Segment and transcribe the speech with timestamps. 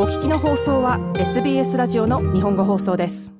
[0.00, 3.34] お聞きの放送は SBS ラジオの日本語放送です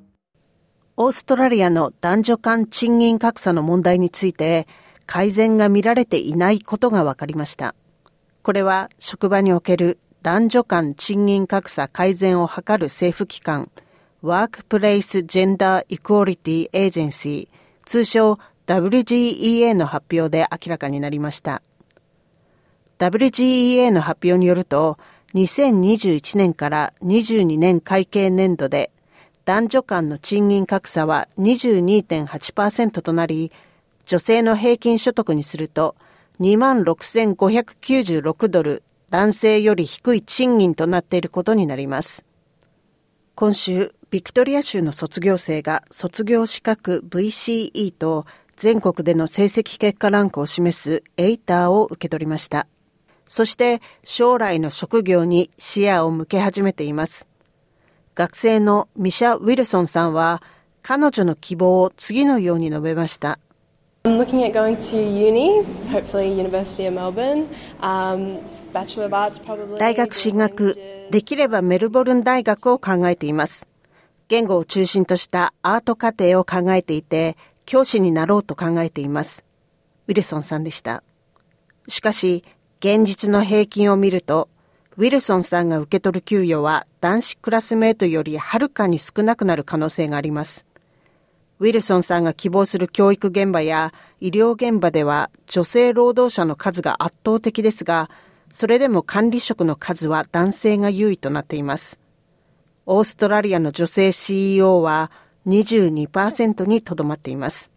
[0.96, 4.66] オーストラリアの男女間賃金格差の問題について
[5.06, 7.76] 改善が見られていないことが分かりました。
[8.42, 13.70] これは職場における男女間賃金格差改善を図る政府機関
[14.20, 21.62] ワークプレイス・ジェンダー・イクオリティ・エージェンシー通称 WGEA の発表で明らかになりました。
[22.98, 24.98] WGEA の発表によると
[25.34, 28.90] 2021年から22年会計年度で
[29.48, 33.50] 男女間の賃金格差は22.8%となり、
[34.04, 35.96] 女性の平均所得にすると
[36.40, 42.26] 26,596ドル、男性より低い賃金となっていることになります。
[43.34, 52.66] 今週、ビクトリア州の卒業生が卒業資格 VCE と全国での成績結果ランクを示すエイターを受け取りました。
[53.28, 57.28] そして将来の職業に視野を向け始めています。
[58.14, 60.42] 学生のミシャ・ウィルソンさんは
[60.82, 63.38] 彼女の希望を次のように述べました。
[69.78, 70.76] 大学進学、
[71.10, 73.68] できればメルボルン大学を考えています。
[74.28, 77.36] 言語を中心としたアート課程を考えていて、
[77.66, 79.44] 教師になろうと考えています。
[80.06, 81.02] ウィルソンさんでした。
[81.86, 82.44] しかし、
[82.80, 84.48] 現実の平均を見ると、
[84.96, 90.64] ウィルソンさんが受け取る給与は男子クラスメートよりはるかに少なくなる可能性があります。
[91.58, 98.10] ウィルソンさんが希望する教育現場や医療現場では女性労働者の数が圧倒的ですが、
[98.52, 101.98] それでも管理職の数は男性が優位となっています。
[102.86, 105.10] オーストラリアの女性 CEO は
[105.48, 107.72] 22%にとどまっています。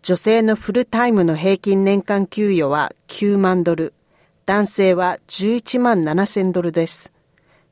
[0.00, 3.92] 女性のフルタイムの平均年間給与は9万ドル、
[4.50, 7.12] 男性は11万7000ドルです。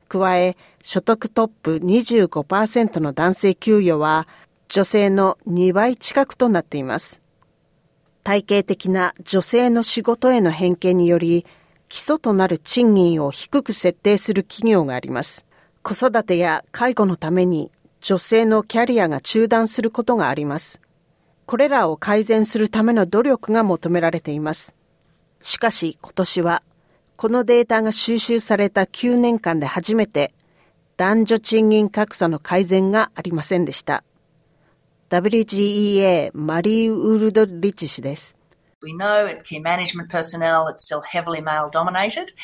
[0.07, 4.29] 加え、所得トップ25%の男性給与は
[4.69, 7.21] 女性の2倍近くとなっています。
[8.23, 11.45] 体系的な女性の仕事への偏見により、
[11.89, 15.45] 基礎となる賃金を低く設定する企業があります。
[15.83, 20.79] 子育てや介護のために女性のキャリアが中断することがあります。
[21.45, 24.73] これらを改善するための努力が求められています。
[25.41, 26.63] しかし今年は
[27.19, 30.31] このデータが収集された9年間で初めて
[30.95, 34.05] 男女賃金格差の改善がありませんでした。
[35.09, 38.37] WGEA マリー・ウルドリッチ氏です。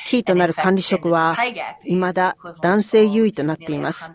[0.09, 1.37] キーとなる管理職は
[1.85, 4.11] 未だ男性優位となっています。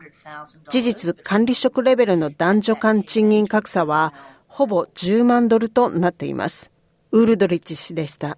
[0.68, 4.12] 事実、管理職レベルの男女間賃金格差は
[4.46, 6.70] ほぼ10万ドルとなっています。
[7.12, 8.36] ウルドリッチ氏でした。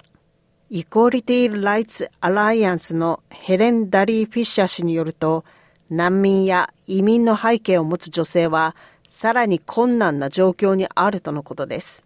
[0.74, 5.44] イコーリティ・ライツ・アライアンスのヘレン・ダリー・フィッシャー氏によると、
[5.90, 8.74] 難民や移民の背景を持つ女性は、
[9.06, 12.02] さらに困難な状況にあるとのことです。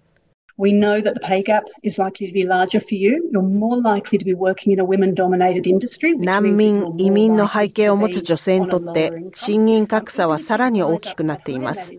[0.58, 3.30] We know that the pay gap is likely to be larger for you.
[3.32, 6.18] You're more likely to be working in a women-dominated industry.
[6.18, 11.92] 難民、移民の背景を持つ女性にとって、賃金格差はさらに大きくなっています。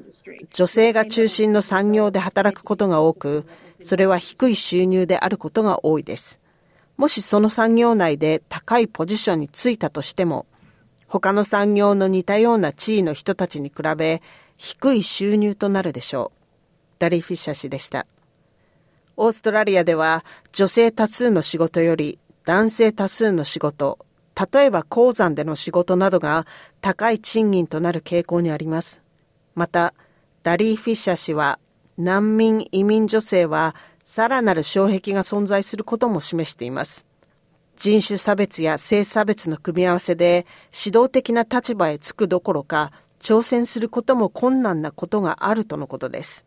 [0.53, 3.45] 女性が中心の産業で働くことが多く、
[3.79, 6.41] それは低い収入であることが多いです。
[6.97, 10.47] もしその産業内で高いポジションについたとしても、
[11.07, 14.21] 他の産業の似たような地位の人たちに比べ、
[14.57, 16.37] 低い収入となるでしょう。
[16.99, 18.07] ダリー・フィッシャー氏でした。
[19.15, 23.99] オーストラリアでは女性多数の仕事より男性多数の仕事、
[24.53, 26.45] 例えば鉱山での仕事などが
[26.81, 29.01] 高い賃金となる傾向にあります。
[29.55, 29.93] また、
[30.43, 31.59] ダリー・フィッシャー氏は
[31.97, 33.75] 難民移民女性は
[34.09, 37.05] さらなる障壁が存在することも示しています。
[37.75, 46.45] 人種差別や性差別の組み合わせで指導的な立場へつくどころか挑戦することも困難なことがあるとのことです。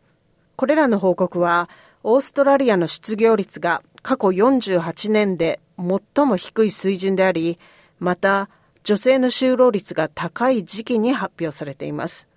[0.55, 1.69] これらの報告は
[2.01, 7.59] オーストラリアの失業率が過去48年で最も低い水準であり、
[7.99, 8.49] また
[8.83, 12.27] 女性の就労率が高い時期に発表されています。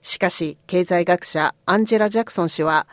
[0.00, 2.86] しかし、経済学者アンジェラ・ジャクソン氏は、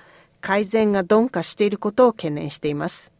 [0.43, 3.13] 改善が鈍化していることを懸念しています。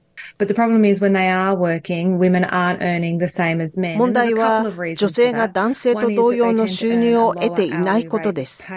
[3.97, 4.63] 問題は
[4.95, 8.67] 女性が男性と同様の収入を得ていないことです。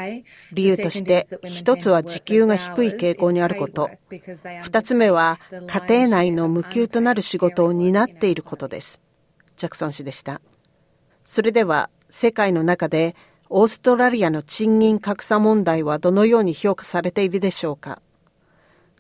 [0.53, 3.91] 理由として一つは時給が低い傾向にあること。
[4.63, 9.01] 二つ目は家庭内の無給となる仕事を担っていることです。
[9.57, 10.41] ジャクソン氏でした。
[11.25, 13.17] それでは世界の中で
[13.49, 18.01] オーストラリアの賃金格差問題はどのように評価されているでしょうか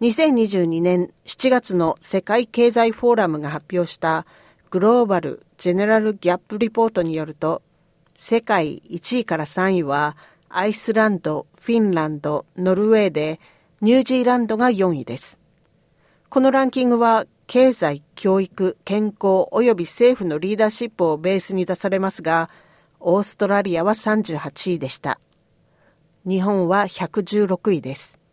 [0.03, 4.27] 2022年7月の世界経済フォーラムが発表した
[4.71, 7.63] グローバル・ジェネラル・ギャップ・リポートによると、
[8.15, 10.19] 世界1位から3位は、
[10.51, 13.41] アイスランド、フィンランド、ノルウェーで、
[13.81, 15.41] ニュージーランドが4位です。
[16.29, 22.51] このランキングは、経済、教育、健康及び政府のリーダーシップをベースに出されますが、
[23.01, 25.19] オーストラリアは38位でした。
[26.27, 28.26] 日本は116位です。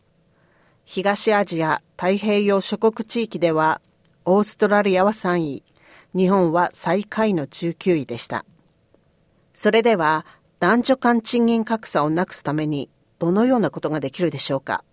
[0.85, 3.81] 東アジア、太平洋諸国地域では、
[4.25, 5.63] オーストラリアは3位、
[6.13, 8.45] 日本は最下位の19位でした。
[9.53, 10.25] それでは、
[10.59, 14.83] 男女間賃金格差をなくすために、どのようなことができるでしょうか。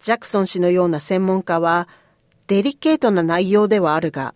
[0.00, 1.86] ジャクソン氏のような専門家は、
[2.46, 4.34] デリケートな内容ではあるが、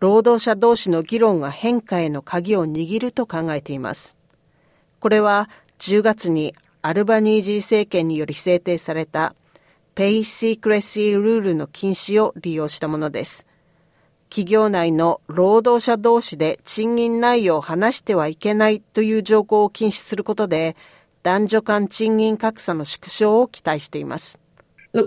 [0.00, 4.16] 労働者同士の議論が変化への鍵を握ると考えています。
[5.00, 5.48] これは
[5.78, 9.34] 10月にアルバニージー政権により制定された
[9.94, 13.46] pay secrecy rule の禁止を利用したものです。
[14.28, 20.74] 企業内の労働者同士で賃金内容を話してはいけないという条項を禁止することで、
[21.22, 24.40] 男女間賃金格差の縮小を期待しています。
[24.94, 25.02] 最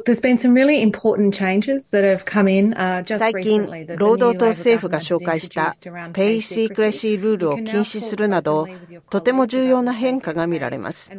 [3.42, 3.68] 近、
[3.98, 5.72] 労働党政府が紹介した
[6.12, 8.68] pay secrecy rule を禁止するなど、
[9.10, 11.12] とても重要な変化が見られます。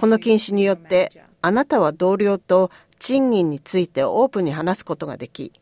[0.00, 1.12] この禁止によって、
[1.42, 2.72] あなたは同僚と
[3.02, 5.52] 賃金についてオープンに話すことができ、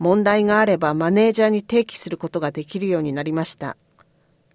[0.00, 3.76] 問題があればマネージャーに提起することができるようになりました。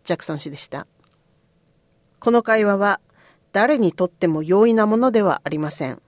[0.04, 0.86] ジャクソン氏でした。
[2.20, 3.00] この会話は
[3.54, 6.02] 誰にとっても容易なものではありません。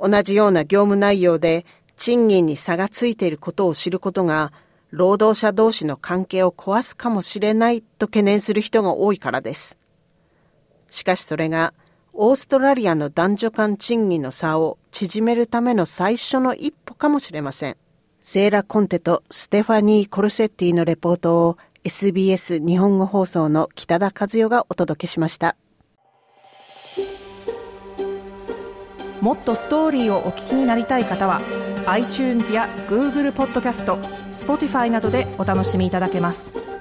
[0.00, 1.66] 同じような業務内容で
[1.98, 4.54] 賃金に差がついていることを知ることが
[4.88, 9.76] 労働者同士の関係を壊すかもしれないと懸念する人が多いからです。
[10.90, 11.74] しかしそれが
[12.14, 17.76] オーストラリアの男女間賃金の差を縮めるための最初の一歩かもしれません。
[18.20, 25.56] セーラ・コンテとステファニー・コルセッティのレポートを SBS 日本語放送の北田和代がお届けしました。
[29.22, 31.40] もっとストーリーをお聞きになりたい方は
[31.86, 33.96] iTunes や Google ポッドキャスト
[34.32, 36.71] Spotify などでお楽しみいただけます。